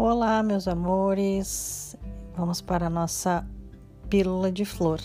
[0.00, 1.96] Olá, meus amores.
[2.36, 3.44] Vamos para a nossa
[4.08, 5.00] pílula de flor.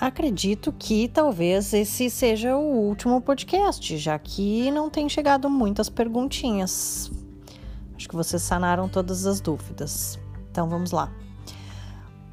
[0.00, 7.12] Acredito que talvez esse seja o último podcast, já que não tem chegado muitas perguntinhas.
[7.94, 10.18] Acho que vocês sanaram todas as dúvidas.
[10.50, 11.12] Então vamos lá.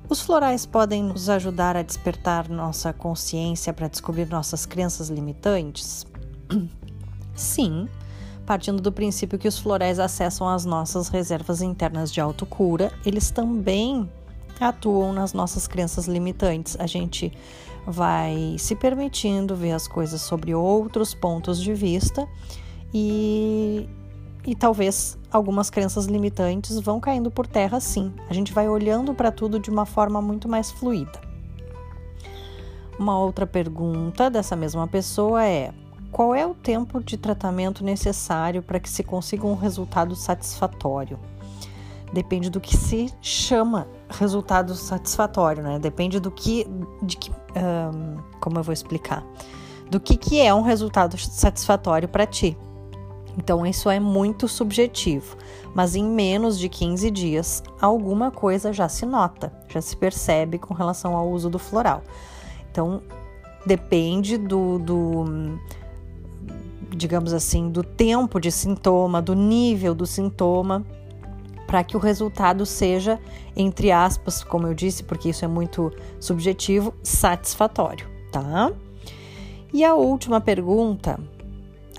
[0.08, 6.08] Os florais podem nos ajudar a despertar nossa consciência para descobrir nossas crenças limitantes?
[7.36, 7.90] Sim,
[8.50, 14.10] partindo do princípio que os florais acessam as nossas reservas internas de autocura, eles também
[14.60, 16.76] atuam nas nossas crenças limitantes.
[16.80, 17.32] A gente
[17.86, 22.28] vai se permitindo ver as coisas sobre outros pontos de vista
[22.92, 23.88] e,
[24.44, 28.12] e talvez algumas crenças limitantes vão caindo por terra sim.
[28.28, 31.22] A gente vai olhando para tudo de uma forma muito mais fluida.
[32.98, 35.72] Uma outra pergunta dessa mesma pessoa é:
[36.12, 41.20] qual é o tempo de tratamento necessário para que se consiga um resultado satisfatório?
[42.12, 45.78] Depende do que se chama resultado satisfatório, né?
[45.78, 46.66] Depende do que,
[47.04, 49.24] de que, um, como eu vou explicar,
[49.90, 52.58] do que que é um resultado satisfatório para ti.
[53.38, 55.38] Então isso é muito subjetivo,
[55.74, 60.74] mas em menos de 15 dias alguma coisa já se nota, já se percebe com
[60.74, 62.02] relação ao uso do floral.
[62.72, 63.02] Então
[63.66, 65.60] depende do, do
[66.96, 70.86] digamos assim, do tempo de sintoma, do nível do sintoma,
[71.68, 73.20] para que o resultado seja,
[73.56, 78.72] entre aspas, como eu disse, porque isso é muito subjetivo, satisfatório, tá?
[79.72, 81.20] E a última pergunta: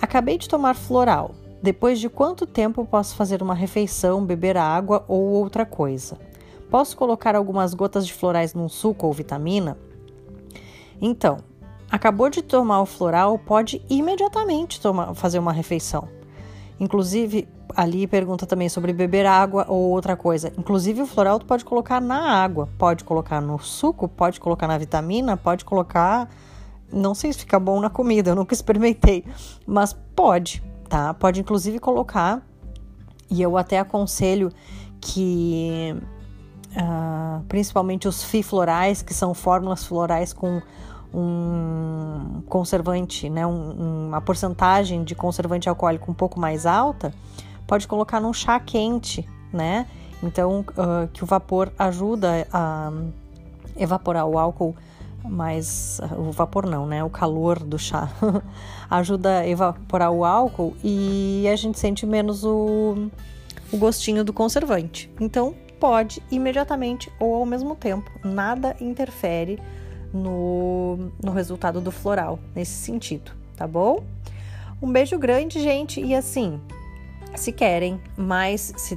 [0.01, 1.35] acabei de tomar floral.
[1.63, 6.19] Depois de quanto tempo posso fazer uma refeição, beber água ou outra coisa?
[6.71, 9.77] Posso colocar algumas gotas de florais num suco ou vitamina?
[11.01, 11.39] Então,
[11.91, 16.09] acabou de tomar o floral, pode imediatamente tomar, fazer uma refeição.
[16.79, 20.53] Inclusive, ali pergunta também sobre beber água ou outra coisa.
[20.57, 24.79] Inclusive, o floral tu pode colocar na água, pode colocar no suco, pode colocar na
[24.79, 26.29] vitamina, pode colocar.
[26.93, 29.25] Não sei se fica bom na comida, eu nunca experimentei,
[29.67, 31.15] mas pode, tá?
[31.15, 32.43] Pode inclusive colocar,
[33.31, 34.51] e eu até aconselho
[35.01, 35.95] que,
[36.73, 40.61] uh, principalmente os FI florais, que são fórmulas florais com
[41.13, 47.13] um conservante, né, um, uma porcentagem de conservante alcoólico um pouco mais alta,
[47.67, 49.87] pode colocar num chá quente, né?
[50.23, 52.93] Então, uh, que o vapor ajuda a
[53.77, 54.77] evaporar o álcool,
[55.25, 57.03] mas uh, o vapor não, né?
[57.03, 58.11] O calor do chá
[58.91, 63.09] ajuda a evaporar o álcool e a gente sente menos o,
[63.73, 65.11] o gostinho do conservante.
[65.19, 69.59] Então, pode imediatamente ou ao mesmo tempo, nada interfere
[70.13, 74.03] no, no resultado do floral, nesse sentido, tá bom?
[74.83, 76.61] Um beijo grande, gente, e assim,
[77.37, 78.97] se querem mais, se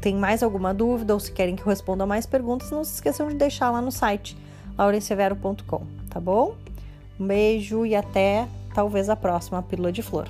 [0.00, 3.28] tem mais alguma dúvida ou se querem que eu responda mais perguntas, não se esqueçam
[3.28, 4.36] de deixar lá no site
[4.76, 6.54] laurensevero.com, tá bom?
[7.18, 10.28] Um beijo e até talvez a próxima Pílula de Flor.